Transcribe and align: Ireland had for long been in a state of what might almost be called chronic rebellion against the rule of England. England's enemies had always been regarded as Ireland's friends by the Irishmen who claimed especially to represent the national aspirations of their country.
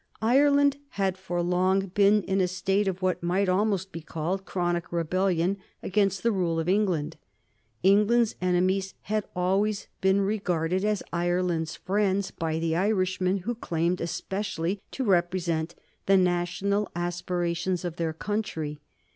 Ireland 0.23 0.77
had 0.97 1.15
for 1.15 1.43
long 1.43 1.81
been 1.89 2.23
in 2.23 2.41
a 2.41 2.47
state 2.47 2.87
of 2.87 3.03
what 3.03 3.21
might 3.21 3.47
almost 3.47 3.91
be 3.91 4.01
called 4.01 4.45
chronic 4.45 4.91
rebellion 4.91 5.57
against 5.83 6.23
the 6.23 6.31
rule 6.31 6.59
of 6.59 6.67
England. 6.67 7.17
England's 7.83 8.33
enemies 8.41 8.95
had 9.03 9.25
always 9.35 9.85
been 10.01 10.21
regarded 10.21 10.83
as 10.83 11.03
Ireland's 11.13 11.75
friends 11.75 12.31
by 12.31 12.57
the 12.57 12.75
Irishmen 12.75 13.41
who 13.45 13.53
claimed 13.53 14.01
especially 14.01 14.81
to 14.89 15.03
represent 15.03 15.75
the 16.07 16.17
national 16.17 16.89
aspirations 16.95 17.85
of 17.85 17.97
their 17.97 18.11
country. 18.11 18.79